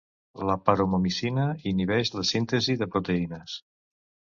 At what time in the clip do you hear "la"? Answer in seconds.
0.49-0.53, 2.17-2.25